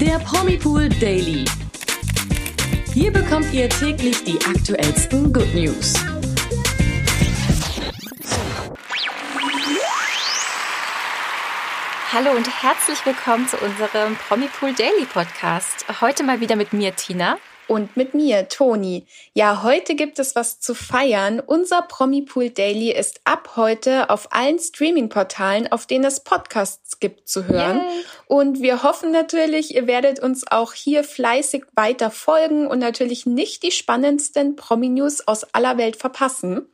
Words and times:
Der 0.00 0.20
Promipool 0.20 0.88
Daily. 0.88 1.44
Hier 2.94 3.12
bekommt 3.12 3.52
ihr 3.52 3.68
täglich 3.68 4.22
die 4.22 4.38
aktuellsten 4.46 5.32
Good 5.32 5.52
News. 5.56 5.94
Hallo 12.12 12.30
und 12.30 12.62
herzlich 12.62 13.04
willkommen 13.04 13.48
zu 13.48 13.56
unserem 13.58 14.14
Promipool 14.28 14.72
Daily 14.72 15.04
Podcast. 15.12 15.84
Heute 16.00 16.22
mal 16.22 16.38
wieder 16.38 16.54
mit 16.54 16.72
mir, 16.72 16.94
Tina. 16.94 17.36
Und 17.68 17.98
mit 17.98 18.14
mir, 18.14 18.48
Toni. 18.48 19.06
Ja, 19.34 19.62
heute 19.62 19.94
gibt 19.94 20.18
es 20.18 20.34
was 20.34 20.58
zu 20.58 20.74
feiern. 20.74 21.38
Unser 21.38 21.82
Promipool 21.82 22.48
Daily 22.48 22.90
ist 22.90 23.20
ab 23.24 23.50
heute 23.56 24.08
auf 24.08 24.32
allen 24.32 24.58
Streaming-Portalen, 24.58 25.70
auf 25.70 25.84
denen 25.84 26.04
es 26.04 26.20
Podcasts 26.20 26.98
gibt, 26.98 27.28
zu 27.28 27.46
hören. 27.46 27.76
Yay. 27.76 28.04
Und 28.26 28.62
wir 28.62 28.82
hoffen 28.82 29.12
natürlich, 29.12 29.74
ihr 29.74 29.86
werdet 29.86 30.18
uns 30.18 30.50
auch 30.50 30.72
hier 30.72 31.04
fleißig 31.04 31.64
weiter 31.74 32.10
folgen 32.10 32.66
und 32.66 32.78
natürlich 32.78 33.26
nicht 33.26 33.62
die 33.62 33.70
spannendsten 33.70 34.56
Promi-News 34.56 35.28
aus 35.28 35.44
aller 35.52 35.76
Welt 35.76 35.96
verpassen. 35.96 36.66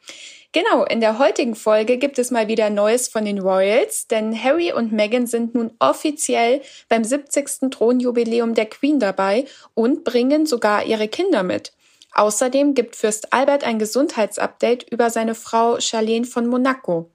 Genau, 0.55 0.85
in 0.85 1.01
der 1.01 1.19
heutigen 1.19 1.57
Folge 1.57 1.99
gibt 1.99 2.17
es 2.17 2.31
mal 2.31 2.47
wieder 2.47 2.71
Neues 2.71 3.09
von 3.09 3.25
den 3.25 3.41
Royals, 3.41 4.07
denn 4.07 4.41
Harry 4.41 4.73
und 4.73 4.93
Meghan 4.93 5.27
sind 5.27 5.57
nun 5.57 5.73
offiziell 5.81 6.63
beim 6.89 7.03
70. 7.03 7.73
Thronjubiläum 7.73 8.55
der 8.55 8.67
Queen 8.67 9.01
dabei 9.01 9.47
und 9.75 10.05
bringen 10.05 10.47
sogar 10.47 10.85
ihre 10.85 11.09
Kinder 11.09 11.43
mit. 11.43 11.73
Außerdem 12.13 12.75
gibt 12.75 12.95
Fürst 12.95 13.33
Albert 13.33 13.65
ein 13.65 13.81
Gesundheitsupdate 13.81 14.87
über 14.93 15.11
seine 15.11 15.35
Frau 15.35 15.81
Charlene 15.81 16.25
von 16.25 16.47
Monaco. 16.47 17.11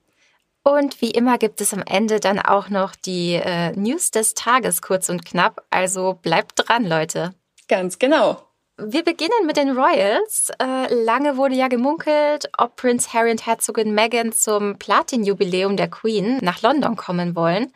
Und 0.62 1.00
wie 1.00 1.10
immer 1.10 1.38
gibt 1.38 1.62
es 1.62 1.72
am 1.72 1.82
Ende 1.86 2.20
dann 2.20 2.38
auch 2.38 2.68
noch 2.68 2.94
die 2.94 3.36
äh, 3.42 3.72
News 3.72 4.10
des 4.10 4.34
Tages 4.34 4.82
kurz 4.82 5.08
und 5.08 5.24
knapp. 5.24 5.64
Also 5.70 6.12
bleibt 6.12 6.68
dran, 6.68 6.84
Leute. 6.84 7.32
Ganz 7.68 7.98
genau. 7.98 8.49
Wir 8.82 9.04
beginnen 9.04 9.44
mit 9.44 9.58
den 9.58 9.76
Royals. 9.76 10.50
Äh, 10.58 10.94
lange 11.04 11.36
wurde 11.36 11.54
ja 11.54 11.68
gemunkelt, 11.68 12.48
ob 12.56 12.76
Prince 12.76 13.12
Harry 13.12 13.30
und 13.30 13.44
Herzogin 13.44 13.94
Meghan 13.94 14.32
zum 14.32 14.78
Platin-Jubiläum 14.78 15.76
der 15.76 15.88
Queen 15.88 16.38
nach 16.40 16.62
London 16.62 16.96
kommen 16.96 17.36
wollen. 17.36 17.70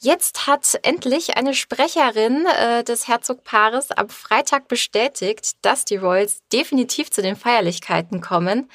Jetzt 0.00 0.46
hat 0.46 0.78
endlich 0.82 1.36
eine 1.36 1.52
Sprecherin 1.52 2.46
äh, 2.46 2.84
des 2.84 3.08
Herzogpaares 3.08 3.90
am 3.90 4.08
Freitag 4.08 4.68
bestätigt, 4.68 5.56
dass 5.62 5.84
die 5.84 5.96
Royals 5.96 6.38
definitiv 6.52 7.10
zu 7.10 7.20
den 7.20 7.34
Feierlichkeiten 7.34 8.20
kommen. 8.20 8.70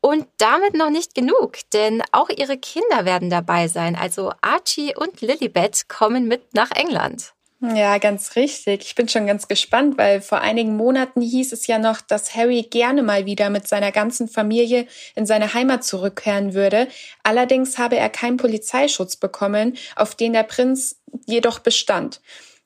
Und 0.00 0.26
damit 0.38 0.74
noch 0.74 0.90
nicht 0.90 1.14
genug, 1.14 1.58
denn 1.72 2.02
auch 2.10 2.28
ihre 2.28 2.58
Kinder 2.58 3.04
werden 3.04 3.30
dabei 3.30 3.68
sein. 3.68 3.94
Also 3.94 4.32
Archie 4.40 4.96
und 4.96 5.20
Lilibet 5.20 5.88
kommen 5.88 6.26
mit 6.26 6.54
nach 6.54 6.72
England. 6.72 7.34
Ja, 7.64 7.98
ganz 7.98 8.34
richtig. 8.34 8.82
Ich 8.82 8.96
bin 8.96 9.08
schon 9.08 9.28
ganz 9.28 9.46
gespannt, 9.46 9.96
weil 9.96 10.20
vor 10.20 10.40
einigen 10.40 10.76
Monaten 10.76 11.20
hieß 11.20 11.52
es 11.52 11.68
ja 11.68 11.78
noch, 11.78 12.00
dass 12.00 12.34
Harry 12.34 12.62
gerne 12.62 13.04
mal 13.04 13.24
wieder 13.24 13.50
mit 13.50 13.68
seiner 13.68 13.92
ganzen 13.92 14.26
Familie 14.26 14.88
in 15.14 15.26
seine 15.26 15.54
Heimat 15.54 15.84
zurückkehren 15.84 16.54
würde. 16.54 16.88
Allerdings 17.22 17.78
habe 17.78 17.96
er 17.96 18.08
keinen 18.08 18.36
Polizeischutz 18.36 19.14
bekommen, 19.14 19.76
auf 19.94 20.16
den 20.16 20.32
der 20.32 20.42
Prinz 20.42 20.96
jedoch 21.26 21.60
bestand. 21.60 22.20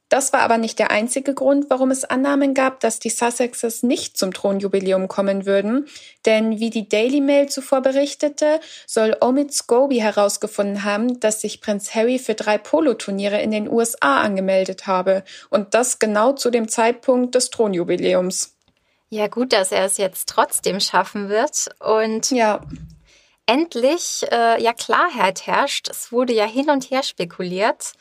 Das 0.09 0.33
war 0.33 0.41
aber 0.41 0.57
nicht 0.57 0.79
der 0.79 0.93
einzige 0.93 1.35
Grund, 1.35 1.67
warum 1.69 1.91
es 1.91 2.05
Annahmen 2.05 2.55
gab, 2.55 2.79
dass 2.79 3.01
die 3.01 3.11
Sussexes 3.11 3.83
nicht 3.83 4.17
zum 4.17 4.33
Thronjubiläum 4.33 5.09
kommen 5.09 5.47
würden. 5.47 5.89
Denn 6.25 6.61
wie 6.61 6.71
die 6.71 6.89
Daily 6.89 7.21
Mail 7.21 7.49
zuvor 7.49 7.81
berichtete, 7.81 8.61
soll 8.87 9.17
Omid 9.21 9.53
Scobie 9.53 10.01
herausgefunden 10.01 10.84
haben, 10.84 11.19
dass 11.19 11.41
sich 11.41 11.61
Prinz 11.61 11.93
Harry 11.95 12.21
für 12.21 12.34
drei 12.34 12.57
Poloturniere 12.57 13.41
in 13.43 13.51
den 13.51 13.69
USA 13.69 14.21
angemeldet 14.21 14.87
habe. 14.87 15.25
Und 15.51 15.75
das 15.75 15.99
genau 15.99 16.33
zu 16.33 16.51
dem 16.51 16.69
Zeitpunkt 16.69 17.34
des 17.34 17.51
Thronjubiläums. 17.51 18.55
Ja, 19.09 19.27
gut, 19.27 19.53
dass 19.53 19.73
er 19.73 19.84
es 19.84 19.99
jetzt 19.99 20.28
trotzdem 20.28 20.78
schaffen 20.78 21.28
wird. 21.28 21.69
Und 21.81 22.31
ja. 22.31 22.61
endlich 23.47 24.25
äh, 24.31 24.62
ja 24.62 24.72
Klarheit 24.72 25.49
herrscht. 25.49 25.89
Es 25.89 26.12
wurde 26.12 26.33
ja 26.33 26.45
hin 26.45 26.71
und 26.71 26.93
her 26.93 27.03
spekuliert. 27.03 27.93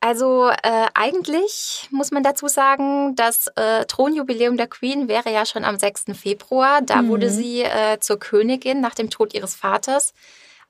Also 0.00 0.48
äh, 0.48 0.86
eigentlich 0.94 1.86
muss 1.90 2.10
man 2.10 2.22
dazu 2.22 2.48
sagen, 2.48 3.14
das 3.16 3.48
äh, 3.56 3.84
Thronjubiläum 3.84 4.56
der 4.56 4.66
Queen 4.66 5.08
wäre 5.08 5.30
ja 5.30 5.44
schon 5.44 5.62
am 5.62 5.78
6. 5.78 6.04
Februar. 6.18 6.80
Da 6.80 7.02
mhm. 7.02 7.08
wurde 7.08 7.30
sie 7.30 7.62
äh, 7.62 7.98
zur 8.00 8.18
Königin 8.18 8.80
nach 8.80 8.94
dem 8.94 9.10
Tod 9.10 9.34
ihres 9.34 9.54
Vaters. 9.54 10.14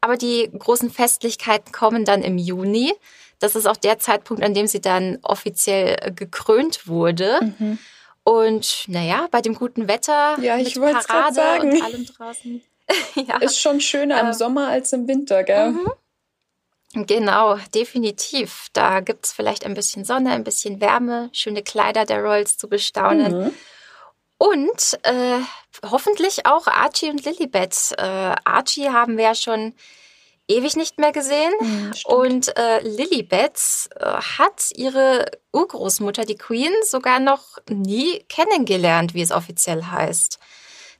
Aber 0.01 0.17
die 0.17 0.51
großen 0.59 0.91
Festlichkeiten 0.91 1.71
kommen 1.73 2.05
dann 2.05 2.23
im 2.23 2.39
Juni. 2.39 2.93
Das 3.39 3.55
ist 3.55 3.67
auch 3.67 3.77
der 3.77 3.99
Zeitpunkt, 4.01 4.43
an 4.43 4.53
dem 4.53 4.67
sie 4.67 4.81
dann 4.81 5.19
offiziell 5.23 5.97
äh, 6.01 6.11
gekrönt 6.11 6.89
wurde. 6.89 7.55
Mhm. 7.59 7.79
Und 8.25 8.85
naja, 8.89 9.29
bei 9.31 9.41
dem 9.41 9.55
guten 9.55 9.87
Wetter 9.87 10.39
ja, 10.41 10.57
ich 10.59 10.77
mit 10.77 11.07
Parade 11.07 11.35
sagen. 11.35 11.73
und 11.73 11.83
allem 11.83 12.07
draußen. 12.07 12.63
ja. 13.15 13.39
Ist 13.39 13.61
schon 13.61 13.81
schöner 13.81 14.21
im 14.21 14.27
ähm, 14.27 14.33
Sommer 14.33 14.69
als 14.69 14.93
im 14.93 15.07
Winter, 15.07 15.45
gell? 15.45 15.71
Mhm. 15.71 15.91
Genau, 16.93 17.57
definitiv. 17.75 18.67
Da 18.73 19.01
gibt 19.01 19.27
es 19.27 19.33
vielleicht 19.33 19.65
ein 19.65 19.75
bisschen 19.75 20.05
Sonne, 20.05 20.33
ein 20.33 20.45
bisschen 20.45 20.81
Wärme, 20.81 21.31
schöne 21.33 21.63
Kleider 21.63 22.05
der 22.05 22.21
Royals 22.21 22.57
zu 22.57 22.69
bestaunen. 22.69 23.45
Mhm. 23.45 23.51
Und 24.39 24.99
äh, 25.03 25.39
hoffentlich 25.89 26.47
auch 26.47 26.67
Archie 26.67 27.11
und 27.11 27.25
Lilibet. 27.25 27.93
Äh, 27.97 28.35
Archie 28.45 28.89
haben 28.89 29.19
wir 29.19 29.25
ja 29.25 29.35
schon 29.35 29.75
ewig 30.49 30.77
nicht 30.77 30.99
mehr 30.99 31.13
gesehen. 31.13 31.53
Mhm, 31.61 31.93
und 32.05 32.57
äh, 32.57 32.81
Lilibet 32.81 33.61
äh, 33.97 34.05
hat 34.05 34.71
ihre 34.75 35.31
Urgroßmutter, 35.53 36.25
die 36.25 36.37
Queen, 36.37 36.73
sogar 36.83 37.21
noch 37.21 37.59
nie 37.69 38.25
kennengelernt, 38.29 39.15
wie 39.15 39.23
es 39.23 39.31
offiziell 39.31 39.85
heißt. 39.85 40.39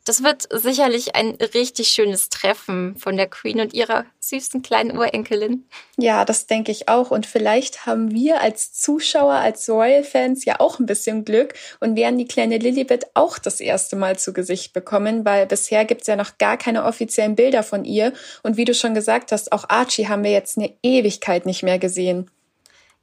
Das 0.05 0.23
wird 0.23 0.49
sicherlich 0.51 1.15
ein 1.15 1.37
richtig 1.55 1.89
schönes 1.89 2.31
Treffen 2.31 2.97
von 2.97 3.19
der 3.19 3.27
Queen 3.27 3.61
und 3.61 3.75
ihrer 3.75 4.07
süßen 4.19 4.63
kleinen 4.63 4.97
Urenkelin. 4.97 5.69
Ja, 5.99 6.25
das 6.25 6.47
denke 6.47 6.73
ich 6.73 6.89
auch. 6.89 7.11
Und 7.11 7.27
vielleicht 7.27 7.85
haben 7.85 8.11
wir 8.11 8.41
als 8.41 8.73
Zuschauer, 8.73 9.35
als 9.35 9.69
Royal-Fans 9.69 10.47
ja 10.47 10.59
auch 10.59 10.79
ein 10.79 10.87
bisschen 10.87 11.27
Glück 11.27 11.53
und 11.81 11.97
werden 11.97 12.19
die 12.19 12.27
kleine 12.27 12.57
Lilibet 12.57 13.09
auch 13.13 13.39
das 13.39 13.61
erste 13.61 13.95
Mal 13.95 14.19
zu 14.19 14.33
Gesicht 14.33 14.73
bekommen, 14.73 15.27
weil 15.27 15.47
bisher 15.47 15.85
gibt 15.85 16.01
es 16.01 16.07
ja 16.07 16.17
noch 16.17 16.39
gar 16.39 16.57
keine 16.57 16.85
offiziellen 16.85 17.37
Bilder 17.37 17.63
von 17.63 17.85
ihr. 17.85 18.15
Und 18.43 18.57
wie 18.57 18.65
du 18.65 18.73
schon 18.73 18.95
gesagt 18.95 19.33
hast, 19.33 19.53
auch 19.53 19.69
Archie 19.69 20.09
haben 20.09 20.25
wir 20.25 20.33
jetzt 20.33 20.57
eine 20.57 20.73
Ewigkeit 20.83 21.45
nicht 21.45 21.63
mehr 21.63 21.79
gesehen. 21.79 22.31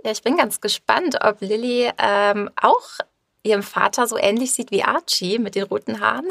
Ja, 0.04 0.12
ich 0.12 0.24
bin 0.24 0.36
ganz 0.36 0.62
gespannt, 0.62 1.20
ob 1.24 1.42
Lilly 1.42 1.92
ähm, 2.00 2.50
auch 2.60 2.90
ihrem 3.44 3.64
Vater 3.64 4.08
so 4.08 4.18
ähnlich 4.18 4.52
sieht 4.54 4.72
wie 4.72 4.84
Archie 4.84 5.38
mit 5.38 5.56
den 5.56 5.64
roten 5.64 6.00
Haaren. 6.00 6.28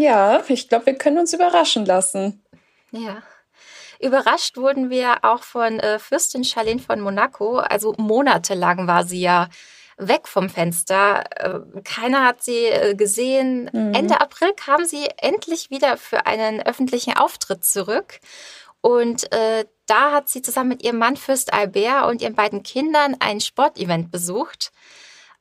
Ja, 0.00 0.42
ich 0.48 0.68
glaube, 0.68 0.86
wir 0.86 0.94
können 0.94 1.18
uns 1.18 1.32
überraschen 1.32 1.84
lassen. 1.84 2.42
Ja. 2.90 3.22
Überrascht 4.00 4.56
wurden 4.56 4.90
wir 4.90 5.24
auch 5.24 5.42
von 5.42 5.80
äh, 5.80 5.98
Fürstin 5.98 6.44
Charlene 6.44 6.80
von 6.80 7.00
Monaco. 7.00 7.58
Also 7.58 7.94
monatelang 7.98 8.86
war 8.86 9.04
sie 9.04 9.20
ja 9.20 9.48
weg 9.96 10.28
vom 10.28 10.48
Fenster. 10.48 11.24
Äh, 11.36 11.80
keiner 11.82 12.24
hat 12.24 12.42
sie 12.42 12.66
äh, 12.66 12.94
gesehen. 12.94 13.68
Mhm. 13.72 13.94
Ende 13.94 14.20
April 14.20 14.52
kam 14.54 14.84
sie 14.84 15.08
endlich 15.16 15.70
wieder 15.70 15.96
für 15.96 16.26
einen 16.26 16.62
öffentlichen 16.62 17.16
Auftritt 17.16 17.64
zurück. 17.64 18.20
Und 18.80 19.32
äh, 19.32 19.66
da 19.86 20.12
hat 20.12 20.28
sie 20.28 20.42
zusammen 20.42 20.68
mit 20.68 20.84
ihrem 20.84 20.98
Mann 20.98 21.16
Fürst 21.16 21.52
Albert 21.52 22.06
und 22.06 22.22
ihren 22.22 22.36
beiden 22.36 22.62
Kindern 22.62 23.16
ein 23.18 23.40
Sportevent 23.40 24.12
besucht. 24.12 24.70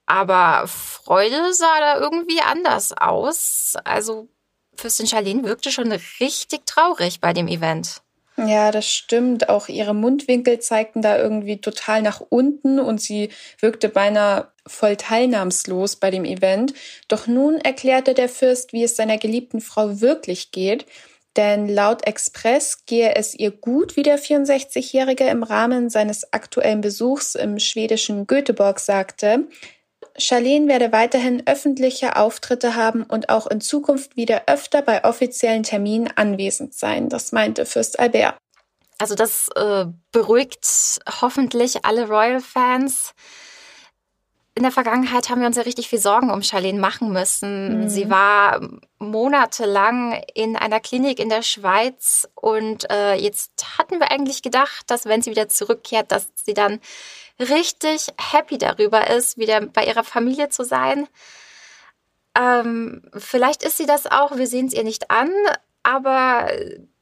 Aber 0.07 0.67
Freude 0.67 1.53
sah 1.53 1.79
da 1.79 1.99
irgendwie 1.99 2.41
anders 2.41 2.93
aus. 2.93 3.75
Also 3.83 4.29
Fürstin 4.77 5.07
Charlene 5.07 5.43
wirkte 5.43 5.71
schon 5.71 5.91
richtig 6.19 6.65
traurig 6.65 7.19
bei 7.19 7.33
dem 7.33 7.47
Event. 7.47 8.01
Ja, 8.37 8.69
das 8.69 8.87
stimmt. 8.87 9.49
Auch 9.49 9.67
ihre 9.67 9.95
Mundwinkel 9.95 10.59
zeigten 10.59 11.01
da 11.01 11.17
irgendwie 11.17 11.59
total 11.59 12.03
nach 12.03 12.21
unten 12.21 12.79
und 12.79 13.01
sie 13.01 13.29
wirkte 13.59 13.89
beinahe 13.89 14.51
voll 14.67 14.95
teilnahmslos 14.95 15.95
bei 15.95 16.11
dem 16.11 16.23
Event. 16.23 16.73
Doch 17.07 17.25
nun 17.25 17.57
erklärte 17.57 18.13
der 18.13 18.29
Fürst, 18.29 18.73
wie 18.73 18.83
es 18.83 18.95
seiner 18.95 19.17
geliebten 19.17 19.59
Frau 19.59 20.01
wirklich 20.01 20.51
geht. 20.51 20.85
Denn 21.35 21.67
laut 21.67 22.05
Express 22.05 22.85
gehe 22.85 23.15
es 23.15 23.33
ihr 23.33 23.51
gut, 23.51 23.95
wie 23.95 24.03
der 24.03 24.19
64-Jährige 24.19 25.25
im 25.25 25.43
Rahmen 25.43 25.89
seines 25.89 26.31
aktuellen 26.33 26.81
Besuchs 26.81 27.35
im 27.35 27.57
schwedischen 27.59 28.27
Göteborg 28.27 28.79
sagte. 28.79 29.47
Charlene 30.17 30.67
werde 30.67 30.91
weiterhin 30.91 31.43
öffentliche 31.45 32.15
Auftritte 32.15 32.75
haben 32.75 33.03
und 33.03 33.29
auch 33.29 33.47
in 33.47 33.61
Zukunft 33.61 34.15
wieder 34.17 34.43
öfter 34.47 34.81
bei 34.81 35.03
offiziellen 35.03 35.63
Terminen 35.63 36.09
anwesend 36.15 36.73
sein. 36.73 37.09
Das 37.09 37.31
meinte 37.31 37.65
Fürst 37.65 37.99
Albert. 37.99 38.37
Also 38.99 39.13
das 39.13 39.49
äh, 39.55 39.85
beruhigt 40.11 40.99
hoffentlich 41.21 41.85
alle 41.85 42.07
Royal-Fans. 42.07 43.13
In 44.57 44.63
der 44.63 44.71
Vergangenheit 44.71 45.29
haben 45.29 45.39
wir 45.39 45.47
uns 45.47 45.55
ja 45.55 45.61
richtig 45.61 45.87
viel 45.87 45.99
Sorgen 45.99 46.31
um 46.31 46.41
Charlene 46.41 46.79
machen 46.79 47.13
müssen. 47.13 47.81
Mhm. 47.83 47.89
Sie 47.89 48.09
war 48.09 48.59
monatelang 48.97 50.19
in 50.33 50.55
einer 50.55 50.79
Klinik 50.79 51.19
in 51.19 51.29
der 51.29 51.43
Schweiz 51.43 52.27
und 52.33 52.89
äh, 52.89 53.13
jetzt 53.13 53.77
hatten 53.77 53.99
wir 53.99 54.11
eigentlich 54.11 54.41
gedacht, 54.41 54.89
dass 54.89 55.05
wenn 55.05 55.21
sie 55.21 55.29
wieder 55.29 55.47
zurückkehrt, 55.47 56.11
dass 56.11 56.29
sie 56.33 56.55
dann 56.55 56.79
richtig 57.39 58.07
happy 58.31 58.57
darüber 58.57 59.11
ist, 59.11 59.37
wieder 59.37 59.61
bei 59.61 59.85
ihrer 59.85 60.03
Familie 60.03 60.49
zu 60.49 60.63
sein. 60.63 61.07
Ähm, 62.35 63.03
vielleicht 63.15 63.61
ist 63.61 63.77
sie 63.77 63.85
das 63.85 64.07
auch, 64.07 64.37
wir 64.37 64.47
sehen 64.47 64.65
es 64.65 64.73
ihr 64.73 64.83
nicht 64.83 65.11
an, 65.11 65.31
aber 65.83 66.47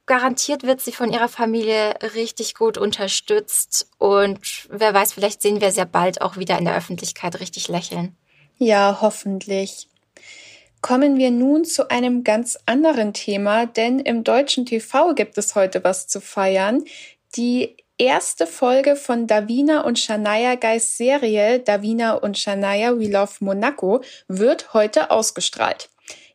garantiert 0.06 0.62
wird 0.62 0.80
sie 0.80 0.92
von 0.92 1.12
ihrer 1.12 1.28
Familie 1.28 1.94
richtig 2.14 2.54
gut 2.54 2.78
unterstützt 2.78 3.90
und 3.98 4.66
wer 4.70 4.94
weiß, 4.94 5.12
vielleicht 5.12 5.42
sehen 5.42 5.60
wir 5.60 5.68
ja 5.68 5.84
bald 5.84 6.20
auch 6.22 6.36
wieder 6.36 6.58
in 6.58 6.64
der 6.64 6.76
Öffentlichkeit 6.76 7.40
richtig 7.40 7.68
lächeln. 7.68 8.16
Ja, 8.58 8.98
hoffentlich. 9.00 9.88
Kommen 10.80 11.18
wir 11.18 11.30
nun 11.30 11.64
zu 11.64 11.90
einem 11.90 12.22
ganz 12.22 12.58
anderen 12.66 13.12
Thema, 13.12 13.66
denn 13.66 13.98
im 13.98 14.22
deutschen 14.22 14.66
TV 14.66 15.14
gibt 15.14 15.36
es 15.36 15.54
heute 15.54 15.82
was 15.82 16.06
zu 16.06 16.20
feiern. 16.20 16.84
Die 17.34 17.76
erste 17.98 18.46
Folge 18.46 18.94
von 18.94 19.26
Davina 19.26 19.80
und 19.80 19.98
Shania 19.98 20.54
Geis 20.54 20.96
Serie 20.96 21.60
Davina 21.60 22.12
und 22.14 22.38
Shania 22.38 22.98
We 22.98 23.08
Love 23.08 23.32
Monaco 23.40 24.02
wird 24.28 24.74
heute 24.74 25.10
ausgestrahlt. 25.10 25.88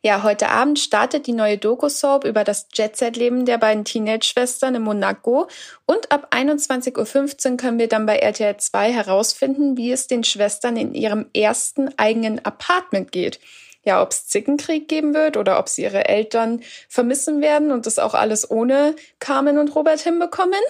Ja, 0.04 0.24
heute 0.24 0.48
Abend 0.48 0.80
startet 0.80 1.28
die 1.28 1.32
neue 1.32 1.58
Doku-Soap 1.58 2.24
über 2.24 2.42
das 2.42 2.66
Jet-Set-Leben 2.74 3.44
der 3.44 3.58
beiden 3.58 3.84
Teenage-Schwestern 3.84 4.74
in 4.74 4.82
Monaco 4.82 5.46
und 5.86 6.10
ab 6.10 6.28
21.15 6.32 7.50
Uhr 7.52 7.56
können 7.56 7.78
wir 7.78 7.88
dann 7.88 8.04
bei 8.04 8.16
RTL 8.16 8.56
2 8.56 8.92
herausfinden, 8.92 9.76
wie 9.76 9.92
es 9.92 10.08
den 10.08 10.24
Schwestern 10.24 10.76
in 10.76 10.94
ihrem 10.94 11.26
ersten 11.32 11.96
eigenen 11.98 12.44
Apartment 12.44 13.12
geht. 13.12 13.38
Ja, 13.84 14.02
ob 14.02 14.10
es 14.10 14.26
Zickenkrieg 14.26 14.88
geben 14.88 15.14
wird 15.14 15.36
oder 15.36 15.58
ob 15.58 15.68
sie 15.68 15.82
ihre 15.82 16.08
Eltern 16.08 16.62
vermissen 16.88 17.40
werden 17.40 17.70
und 17.70 17.86
das 17.86 18.00
auch 18.00 18.14
alles 18.14 18.50
ohne 18.50 18.96
Carmen 19.20 19.58
und 19.58 19.74
Robert 19.74 20.00
hinbekommen. 20.00 20.60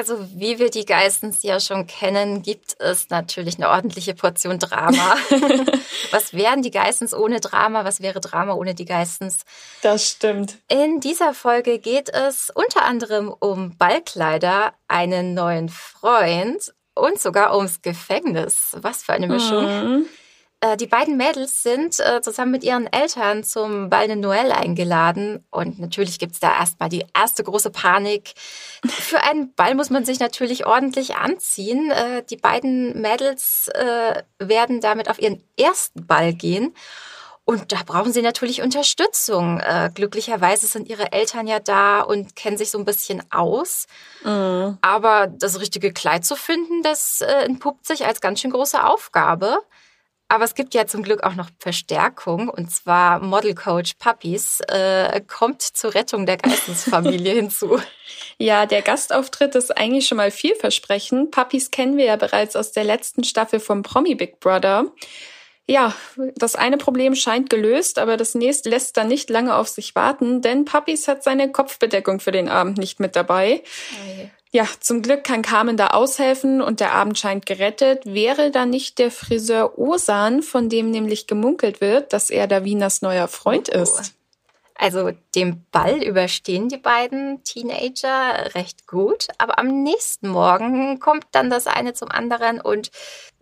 Also 0.00 0.18
wie 0.34 0.58
wir 0.58 0.70
die 0.70 0.86
Geissens 0.86 1.42
ja 1.42 1.60
schon 1.60 1.86
kennen, 1.86 2.40
gibt 2.40 2.74
es 2.80 3.10
natürlich 3.10 3.56
eine 3.56 3.68
ordentliche 3.68 4.14
Portion 4.14 4.58
Drama. 4.58 5.14
Was 6.10 6.32
wären 6.32 6.62
die 6.62 6.70
Geissens 6.70 7.12
ohne 7.12 7.38
Drama? 7.38 7.84
Was 7.84 8.00
wäre 8.00 8.18
Drama 8.18 8.54
ohne 8.54 8.74
die 8.74 8.86
Geissens? 8.86 9.40
Das 9.82 10.08
stimmt. 10.08 10.56
In 10.68 11.00
dieser 11.00 11.34
Folge 11.34 11.78
geht 11.78 12.08
es 12.08 12.48
unter 12.48 12.86
anderem 12.86 13.28
um 13.28 13.76
Ballkleider, 13.76 14.72
einen 14.88 15.34
neuen 15.34 15.68
Freund 15.68 16.72
und 16.94 17.20
sogar 17.20 17.54
ums 17.54 17.82
Gefängnis. 17.82 18.78
Was 18.80 19.02
für 19.02 19.12
eine 19.12 19.28
Mischung. 19.28 19.64
Mhm. 19.64 20.06
Äh, 20.60 20.76
die 20.76 20.86
beiden 20.86 21.16
Mädels 21.16 21.62
sind 21.62 21.98
äh, 22.00 22.20
zusammen 22.20 22.52
mit 22.52 22.64
ihren 22.64 22.86
Eltern 22.92 23.44
zum 23.44 23.88
Ball 23.88 24.06
de 24.08 24.16
Noël 24.16 24.50
eingeladen. 24.50 25.44
Und 25.50 25.78
natürlich 25.78 26.18
gibt's 26.18 26.40
da 26.40 26.52
erstmal 26.58 26.88
die 26.88 27.06
erste 27.14 27.42
große 27.42 27.70
Panik. 27.70 28.34
Für 28.86 29.22
einen 29.22 29.54
Ball 29.54 29.74
muss 29.74 29.90
man 29.90 30.04
sich 30.04 30.20
natürlich 30.20 30.66
ordentlich 30.66 31.16
anziehen. 31.16 31.90
Äh, 31.90 32.22
die 32.24 32.36
beiden 32.36 33.00
Mädels 33.00 33.68
äh, 33.74 34.22
werden 34.38 34.80
damit 34.80 35.08
auf 35.08 35.20
ihren 35.20 35.42
ersten 35.56 36.06
Ball 36.06 36.34
gehen. 36.34 36.74
Und 37.46 37.72
da 37.72 37.78
brauchen 37.84 38.12
sie 38.12 38.22
natürlich 38.22 38.62
Unterstützung. 38.62 39.58
Äh, 39.58 39.90
glücklicherweise 39.92 40.66
sind 40.68 40.88
ihre 40.88 41.10
Eltern 41.10 41.46
ja 41.48 41.58
da 41.58 42.00
und 42.00 42.36
kennen 42.36 42.56
sich 42.56 42.70
so 42.70 42.78
ein 42.78 42.84
bisschen 42.84 43.22
aus. 43.32 43.86
Mhm. 44.22 44.78
Aber 44.82 45.26
das 45.26 45.58
richtige 45.58 45.92
Kleid 45.92 46.24
zu 46.24 46.36
finden, 46.36 46.82
das 46.82 47.22
äh, 47.22 47.44
entpuppt 47.46 47.86
sich 47.86 48.06
als 48.06 48.20
ganz 48.20 48.40
schön 48.40 48.52
große 48.52 48.84
Aufgabe. 48.84 49.58
Aber 50.30 50.44
es 50.44 50.54
gibt 50.54 50.74
ja 50.74 50.86
zum 50.86 51.02
Glück 51.02 51.24
auch 51.24 51.34
noch 51.34 51.50
Verstärkung 51.58 52.48
und 52.48 52.70
zwar 52.70 53.18
Model 53.18 53.52
Coach 53.52 53.94
Puppies 53.98 54.60
äh, 54.68 55.20
kommt 55.22 55.60
zur 55.60 55.92
Rettung 55.92 56.24
der 56.24 56.36
Geistesfamilie 56.36 57.34
hinzu. 57.34 57.80
Ja, 58.38 58.64
der 58.66 58.82
Gastauftritt 58.82 59.56
ist 59.56 59.76
eigentlich 59.76 60.06
schon 60.06 60.18
mal 60.18 60.30
vielversprechend. 60.30 61.32
Puppies 61.32 61.72
kennen 61.72 61.96
wir 61.96 62.04
ja 62.04 62.14
bereits 62.14 62.54
aus 62.54 62.70
der 62.70 62.84
letzten 62.84 63.24
Staffel 63.24 63.58
vom 63.58 63.82
Promi 63.82 64.14
Big 64.14 64.38
Brother. 64.38 64.84
Ja, 65.66 65.96
das 66.36 66.54
eine 66.54 66.76
Problem 66.76 67.16
scheint 67.16 67.50
gelöst, 67.50 67.98
aber 67.98 68.16
das 68.16 68.36
nächste 68.36 68.70
lässt 68.70 68.96
dann 68.96 69.08
nicht 69.08 69.30
lange 69.30 69.56
auf 69.56 69.66
sich 69.66 69.96
warten, 69.96 70.42
denn 70.42 70.64
Puppies 70.64 71.08
hat 71.08 71.24
seine 71.24 71.50
Kopfbedeckung 71.50 72.20
für 72.20 72.30
den 72.30 72.48
Abend 72.48 72.78
nicht 72.78 73.00
mit 73.00 73.16
dabei. 73.16 73.64
Okay. 74.00 74.30
Ja, 74.52 74.66
zum 74.80 75.02
Glück 75.02 75.22
kann 75.22 75.42
Carmen 75.42 75.76
da 75.76 75.88
aushelfen 75.88 76.60
und 76.60 76.80
der 76.80 76.92
Abend 76.92 77.16
scheint 77.18 77.46
gerettet. 77.46 78.04
Wäre 78.04 78.50
da 78.50 78.66
nicht 78.66 78.98
der 78.98 79.12
Friseur 79.12 79.78
Osan, 79.78 80.42
von 80.42 80.68
dem 80.68 80.90
nämlich 80.90 81.28
gemunkelt 81.28 81.80
wird, 81.80 82.12
dass 82.12 82.30
er 82.30 82.48
Davinas 82.48 83.00
neuer 83.00 83.28
Freund 83.28 83.70
oh. 83.72 83.78
ist? 83.78 84.14
Also 84.74 85.12
den 85.34 85.66
Ball 85.70 86.02
überstehen 86.02 86.68
die 86.68 86.78
beiden 86.78 87.44
Teenager 87.44 88.54
recht 88.54 88.86
gut, 88.86 89.28
aber 89.36 89.58
am 89.58 89.82
nächsten 89.82 90.28
Morgen 90.28 90.98
kommt 90.98 91.26
dann 91.32 91.50
das 91.50 91.66
eine 91.66 91.92
zum 91.92 92.10
anderen 92.10 92.60
und 92.60 92.90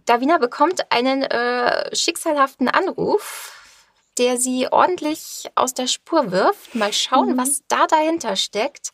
Davina 0.04 0.38
bekommt 0.38 0.90
einen 0.90 1.22
äh, 1.22 1.94
schicksalhaften 1.94 2.68
Anruf, 2.68 3.52
der 4.18 4.36
sie 4.36 4.66
ordentlich 4.70 5.48
aus 5.54 5.74
der 5.74 5.86
Spur 5.86 6.32
wirft. 6.32 6.74
Mal 6.74 6.92
schauen, 6.92 7.34
mhm. 7.34 7.38
was 7.38 7.62
da 7.68 7.86
dahinter 7.86 8.34
steckt. 8.34 8.90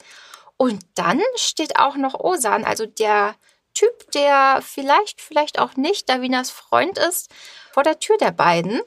Und 0.56 0.84
dann 0.94 1.20
steht 1.36 1.78
auch 1.78 1.96
noch 1.96 2.14
Osan, 2.14 2.64
also 2.64 2.86
der 2.86 3.34
Typ, 3.74 4.10
der 4.12 4.60
vielleicht, 4.62 5.20
vielleicht 5.20 5.58
auch 5.58 5.76
nicht 5.76 6.08
Davinas 6.08 6.50
Freund 6.50 6.96
ist, 6.96 7.30
vor 7.72 7.82
der 7.82 7.98
Tür 7.98 8.16
der 8.18 8.30
beiden 8.30 8.80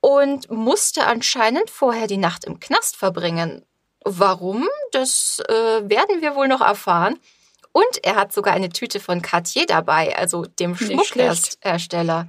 und 0.00 0.50
musste 0.50 1.06
anscheinend 1.06 1.68
vorher 1.70 2.06
die 2.06 2.16
Nacht 2.16 2.44
im 2.44 2.60
Knast 2.60 2.96
verbringen. 2.96 3.64
Warum? 4.04 4.68
Das 4.92 5.40
äh, 5.48 5.52
werden 5.88 6.20
wir 6.20 6.36
wohl 6.36 6.46
noch 6.46 6.60
erfahren. 6.60 7.18
Und 7.72 8.04
er 8.04 8.14
hat 8.14 8.32
sogar 8.32 8.54
eine 8.54 8.68
Tüte 8.68 9.00
von 9.00 9.20
Cartier 9.20 9.66
dabei, 9.66 10.16
also 10.16 10.44
dem 10.44 10.76
Schmuckhersteller. 10.76 12.28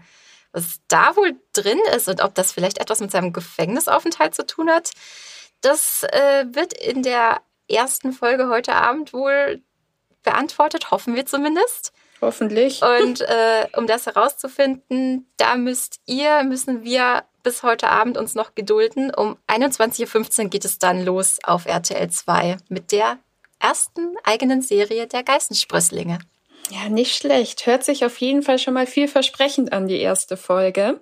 Was 0.53 0.79
da 0.87 1.15
wohl 1.15 1.35
drin 1.53 1.79
ist 1.95 2.07
und 2.07 2.23
ob 2.23 2.33
das 2.33 2.51
vielleicht 2.51 2.79
etwas 2.79 2.99
mit 2.99 3.11
seinem 3.11 3.31
Gefängnisaufenthalt 3.31 4.33
zu 4.33 4.45
tun 4.45 4.69
hat, 4.69 4.91
das 5.61 6.03
äh, 6.03 6.45
wird 6.51 6.73
in 6.73 7.03
der 7.03 7.41
ersten 7.69 8.13
Folge 8.13 8.49
heute 8.49 8.73
Abend 8.73 9.13
wohl 9.13 9.61
beantwortet, 10.23 10.91
hoffen 10.91 11.15
wir 11.15 11.25
zumindest. 11.25 11.93
Hoffentlich. 12.21 12.81
Und 12.81 13.21
äh, 13.29 13.67
um 13.75 13.87
das 13.87 14.05
herauszufinden, 14.05 15.29
da 15.37 15.55
müsst 15.55 15.99
ihr, 16.05 16.43
müssen 16.43 16.83
wir 16.83 17.23
bis 17.43 17.63
heute 17.63 17.89
Abend 17.89 18.17
uns 18.17 18.35
noch 18.35 18.55
gedulden. 18.55 19.13
Um 19.13 19.37
21.15 19.47 20.43
Uhr 20.43 20.49
geht 20.49 20.65
es 20.65 20.79
dann 20.79 21.05
los 21.05 21.39
auf 21.43 21.65
RTL 21.65 22.09
2 22.09 22.57
mit 22.69 22.91
der 22.91 23.19
ersten 23.59 24.15
eigenen 24.23 24.61
Serie 24.61 25.07
der 25.07 25.23
Geistensprösslinge. 25.23 26.19
Ja, 26.71 26.89
nicht 26.89 27.15
schlecht. 27.15 27.67
Hört 27.67 27.83
sich 27.83 28.03
auf 28.03 28.17
jeden 28.17 28.41
Fall 28.41 28.57
schon 28.57 28.73
mal 28.73 28.87
vielversprechend 28.87 29.71
an, 29.71 29.87
die 29.87 29.99
erste 29.99 30.35
Folge. 30.35 31.01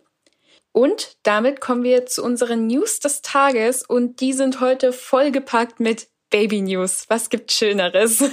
Und 0.74 1.18
damit 1.24 1.62
kommen 1.62 1.84
wir 1.84 2.06
zu 2.06 2.24
unseren 2.24 2.68
News 2.68 3.00
des 3.00 3.22
Tages 3.22 3.84
und 3.84 4.20
die 4.20 4.34
sind 4.34 4.60
heute 4.60 4.92
vollgepackt 4.92 5.80
mit 5.80 6.08
Baby 6.34 6.62
News. 6.62 7.06
Was 7.10 7.30
gibt 7.30 7.52
Schöneres? 7.52 8.24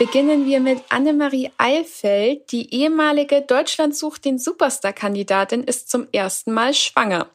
Beginnen 0.00 0.46
wir 0.46 0.58
mit 0.58 0.82
Annemarie 0.88 1.52
Eilfeld. 1.58 2.50
Die 2.50 2.74
ehemalige 2.74 3.42
Deutschland 3.42 3.96
sucht 3.96 4.24
den 4.24 4.40
Superstar-Kandidatin 4.40 5.62
ist 5.62 5.88
zum 5.88 6.08
ersten 6.10 6.52
Mal 6.52 6.74
schwanger. 6.74 7.30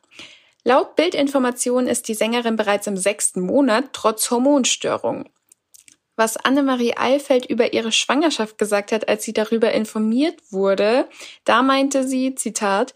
Laut 0.65 0.97
Bildinformation 0.97 1.87
ist 1.87 2.09
die 2.09 2.13
Sängerin 2.13 2.57
bereits 2.57 2.87
im 2.87 2.97
sechsten 2.97 3.39
Monat 3.39 3.93
trotz 3.93 4.29
Hormonstörungen. 4.31 5.29
Was 6.17 6.35
Annemarie 6.35 6.97
Eilfeld 6.97 7.45
über 7.45 7.71
ihre 7.71 7.93
Schwangerschaft 7.93 8.57
gesagt 8.57 8.91
hat, 8.91 9.07
als 9.07 9.23
sie 9.23 9.31
darüber 9.31 9.71
informiert 9.71 10.41
wurde, 10.49 11.07
da 11.45 11.61
meinte 11.61 12.05
sie, 12.05 12.35
Zitat, 12.35 12.93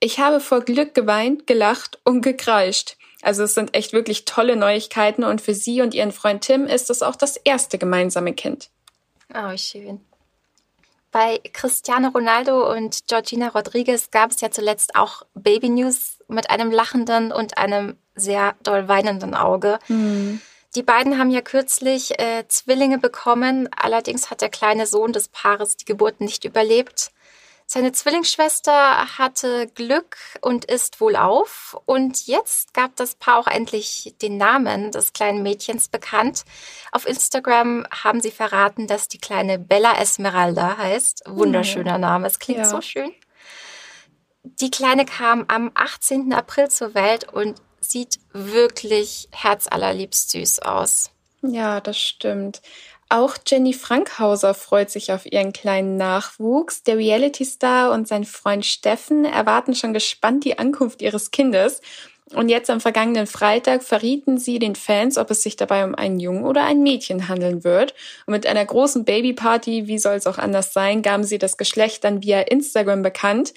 ich 0.00 0.18
habe 0.18 0.40
vor 0.40 0.60
Glück 0.60 0.94
geweint, 0.94 1.46
gelacht 1.46 1.98
und 2.04 2.22
gekreischt. 2.22 2.96
Also 3.22 3.42
es 3.42 3.54
sind 3.54 3.74
echt 3.74 3.92
wirklich 3.92 4.24
tolle 4.24 4.56
Neuigkeiten 4.56 5.24
und 5.24 5.40
für 5.40 5.54
sie 5.54 5.80
und 5.80 5.94
ihren 5.94 6.12
Freund 6.12 6.42
Tim 6.42 6.66
ist 6.66 6.90
es 6.90 7.02
auch 7.02 7.16
das 7.16 7.36
erste 7.36 7.78
gemeinsame 7.78 8.34
Kind. 8.34 8.70
Oh, 9.34 9.56
schön. 9.56 10.00
Bei 11.10 11.40
Cristiano 11.52 12.08
Ronaldo 12.08 12.70
und 12.70 13.06
Georgina 13.06 13.48
Rodriguez 13.48 14.10
gab 14.10 14.32
es 14.32 14.40
ja 14.42 14.50
zuletzt 14.50 14.96
auch 14.96 15.22
Baby 15.34 15.70
News 15.70 16.18
mit 16.28 16.50
einem 16.50 16.70
lachenden 16.70 17.32
und 17.32 17.56
einem 17.56 17.96
sehr 18.14 18.54
doll 18.62 18.86
weinenden 18.88 19.34
Auge. 19.34 19.78
Mhm. 19.88 20.40
Die 20.74 20.82
beiden 20.82 21.18
haben 21.18 21.30
ja 21.30 21.40
kürzlich 21.40 22.18
äh, 22.20 22.44
Zwillinge 22.48 22.98
bekommen. 22.98 23.68
Allerdings 23.74 24.30
hat 24.30 24.42
der 24.42 24.50
kleine 24.50 24.86
Sohn 24.86 25.14
des 25.14 25.28
Paares 25.28 25.78
die 25.78 25.86
Geburt 25.86 26.20
nicht 26.20 26.44
überlebt. 26.44 27.12
Seine 27.68 27.90
Zwillingsschwester 27.90 29.18
hatte 29.18 29.66
Glück 29.66 30.16
und 30.40 30.64
ist 30.66 31.00
wohlauf. 31.00 31.76
Und 31.84 32.28
jetzt 32.28 32.74
gab 32.74 32.94
das 32.94 33.16
Paar 33.16 33.38
auch 33.38 33.48
endlich 33.48 34.14
den 34.22 34.36
Namen 34.36 34.92
des 34.92 35.12
kleinen 35.12 35.42
Mädchens 35.42 35.88
bekannt. 35.88 36.44
Auf 36.92 37.06
Instagram 37.08 37.84
haben 37.90 38.20
sie 38.20 38.30
verraten, 38.30 38.86
dass 38.86 39.08
die 39.08 39.18
kleine 39.18 39.58
Bella 39.58 40.00
Esmeralda 40.00 40.78
heißt. 40.78 41.24
Wunderschöner 41.26 41.98
Name, 41.98 42.28
es 42.28 42.38
klingt 42.38 42.60
ja. 42.60 42.66
so 42.66 42.80
schön. 42.80 43.12
Die 44.44 44.70
Kleine 44.70 45.04
kam 45.04 45.44
am 45.48 45.72
18. 45.74 46.32
April 46.32 46.68
zur 46.68 46.94
Welt 46.94 47.32
und 47.32 47.60
sieht 47.80 48.20
wirklich 48.32 49.28
herzallerliebst 49.32 50.30
süß 50.30 50.60
aus. 50.60 51.10
Ja, 51.42 51.80
das 51.80 51.98
stimmt. 51.98 52.62
Auch 53.08 53.36
Jenny 53.46 53.72
Frankhauser 53.72 54.52
freut 54.52 54.90
sich 54.90 55.12
auf 55.12 55.26
ihren 55.26 55.52
kleinen 55.52 55.96
Nachwuchs. 55.96 56.82
Der 56.82 56.98
Reality-Star 56.98 57.92
und 57.92 58.08
sein 58.08 58.24
Freund 58.24 58.66
Steffen 58.66 59.24
erwarten 59.24 59.76
schon 59.76 59.92
gespannt 59.92 60.44
die 60.44 60.58
Ankunft 60.58 61.02
ihres 61.02 61.30
Kindes. 61.30 61.80
Und 62.34 62.48
jetzt 62.48 62.68
am 62.70 62.80
vergangenen 62.80 63.28
Freitag 63.28 63.84
verrieten 63.84 64.38
sie 64.38 64.58
den 64.58 64.74
Fans, 64.74 65.16
ob 65.16 65.30
es 65.30 65.44
sich 65.44 65.54
dabei 65.54 65.84
um 65.84 65.94
einen 65.94 66.18
Jungen 66.18 66.44
oder 66.44 66.64
ein 66.64 66.82
Mädchen 66.82 67.28
handeln 67.28 67.62
wird. 67.62 67.94
Und 68.26 68.32
mit 68.32 68.46
einer 68.48 68.64
großen 68.64 69.04
Babyparty, 69.04 69.86
wie 69.86 69.98
soll 69.98 70.16
es 70.16 70.26
auch 70.26 70.38
anders 70.38 70.72
sein, 70.72 71.02
gaben 71.02 71.22
sie 71.22 71.38
das 71.38 71.56
Geschlecht 71.56 72.02
dann 72.02 72.24
via 72.24 72.40
Instagram 72.40 73.02
bekannt. 73.02 73.54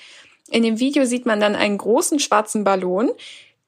In 0.51 0.61
dem 0.61 0.79
Video 0.79 1.05
sieht 1.05 1.25
man 1.25 1.39
dann 1.39 1.55
einen 1.55 1.79
großen 1.79 2.19
schwarzen 2.19 2.63
Ballon 2.63 3.11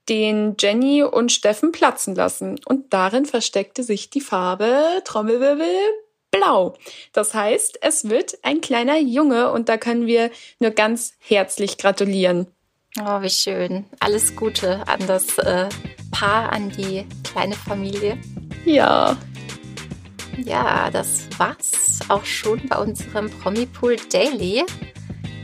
den 0.09 0.55
Jenny 0.59 1.03
und 1.03 1.31
Steffen 1.31 1.71
platzen 1.71 2.15
lassen. 2.15 2.59
Und 2.65 2.93
darin 2.93 3.25
versteckte 3.25 3.83
sich 3.83 4.09
die 4.09 4.21
Farbe 4.21 5.01
Trommelwirbel 5.05 5.67
blau. 6.31 6.75
Das 7.13 7.33
heißt, 7.33 7.79
es 7.81 8.09
wird 8.09 8.37
ein 8.41 8.61
kleiner 8.61 8.97
Junge 8.97 9.51
und 9.51 9.69
da 9.69 9.77
können 9.77 10.07
wir 10.07 10.31
nur 10.59 10.71
ganz 10.71 11.13
herzlich 11.19 11.77
gratulieren. 11.77 12.47
Oh, 12.99 13.21
wie 13.21 13.29
schön. 13.29 13.85
Alles 13.99 14.35
Gute 14.35 14.85
an 14.87 15.05
das 15.07 15.37
äh, 15.37 15.69
Paar, 16.11 16.51
an 16.51 16.69
die 16.71 17.05
kleine 17.23 17.55
Familie. 17.55 18.17
Ja. 18.65 19.17
Ja, 20.37 20.89
das 20.91 21.27
war's 21.37 21.99
auch 22.09 22.25
schon 22.25 22.67
bei 22.67 22.77
unserem 22.77 23.29
Promipool 23.29 23.97
Daily. 24.11 24.63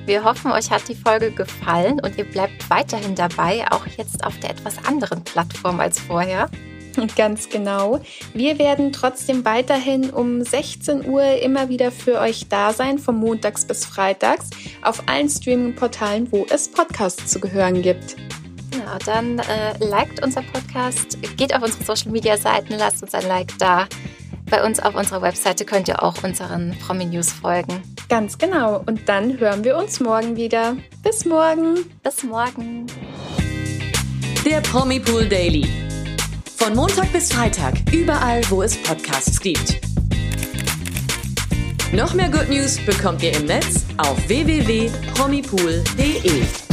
Wir 0.07 0.23
hoffen, 0.23 0.53
euch 0.53 0.71
hat 0.71 0.87
die 0.87 0.95
Folge 0.95 1.31
gefallen 1.31 1.99
und 1.99 2.17
ihr 2.17 2.23
bleibt 2.23 2.69
weiterhin 2.69 3.13
dabei, 3.13 3.65
auch 3.69 3.85
jetzt 3.97 4.23
auf 4.23 4.39
der 4.39 4.51
etwas 4.51 4.77
anderen 4.85 5.21
Plattform 5.25 5.81
als 5.81 5.99
vorher. 5.99 6.49
Ganz 7.17 7.49
genau. 7.49 7.99
Wir 8.33 8.57
werden 8.57 8.93
trotzdem 8.93 9.43
weiterhin 9.43 10.09
um 10.09 10.41
16 10.41 11.05
Uhr 11.09 11.41
immer 11.41 11.67
wieder 11.67 11.91
für 11.91 12.21
euch 12.21 12.47
da 12.47 12.71
sein, 12.71 12.99
von 12.99 13.17
Montags 13.17 13.65
bis 13.65 13.85
Freitags, 13.85 14.49
auf 14.81 15.03
allen 15.07 15.27
Streaming-Portalen, 15.27 16.31
wo 16.31 16.45
es 16.49 16.71
Podcasts 16.71 17.27
zu 17.27 17.41
hören 17.41 17.81
gibt. 17.81 18.15
Ja, 18.79 18.97
dann 19.05 19.39
äh, 19.39 19.77
liked 19.79 20.23
unser 20.23 20.41
Podcast, 20.41 21.17
geht 21.35 21.53
auf 21.53 21.63
unsere 21.63 21.83
Social-Media-Seiten, 21.83 22.75
lasst 22.77 23.03
uns 23.03 23.13
ein 23.13 23.27
Like 23.27 23.57
da. 23.59 23.89
Bei 24.49 24.63
uns 24.63 24.79
auf 24.79 24.95
unserer 24.95 25.21
Webseite 25.21 25.65
könnt 25.65 25.89
ihr 25.89 26.01
auch 26.01 26.23
unseren 26.23 26.75
Promi-News 26.79 27.33
folgen. 27.33 27.83
Ganz 28.07 28.37
genau. 28.37 28.81
Und 28.85 29.09
dann 29.09 29.37
hören 29.39 29.63
wir 29.63 29.77
uns 29.77 29.99
morgen 29.99 30.37
wieder. 30.37 30.77
Bis 31.03 31.25
morgen. 31.25 31.85
Bis 32.01 32.23
morgen. 32.23 32.87
Der 34.45 34.61
Promi 34.61 35.01
Pool 35.01 35.27
Daily. 35.27 35.67
Von 36.55 36.75
Montag 36.75 37.11
bis 37.11 37.33
Freitag, 37.33 37.73
überall, 37.91 38.41
wo 38.49 38.63
es 38.63 38.81
Podcasts 38.81 39.39
gibt. 39.39 39.81
Noch 41.93 42.13
mehr 42.13 42.29
Good 42.29 42.49
News 42.49 42.77
bekommt 42.85 43.23
ihr 43.23 43.33
im 43.33 43.45
Netz 43.45 43.85
auf 43.97 44.17
www.promipool.de. 44.27 46.66